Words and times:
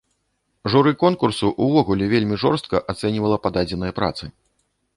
Журы 0.73 0.93
конкурсу 1.03 1.51
ўвогуле 1.67 2.05
вельмі 2.15 2.39
жорстка 2.45 2.83
ацэньвала 2.95 3.37
пададзеныя 3.47 3.93
працы. 4.01 4.23